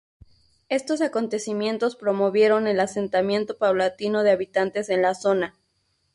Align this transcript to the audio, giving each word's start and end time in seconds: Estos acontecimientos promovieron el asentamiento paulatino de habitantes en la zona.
Estos 0.67 0.99
acontecimientos 1.01 1.95
promovieron 1.95 2.65
el 2.65 2.79
asentamiento 2.79 3.59
paulatino 3.59 4.23
de 4.23 4.31
habitantes 4.31 4.89
en 4.89 5.03
la 5.03 5.13
zona. 5.13 5.53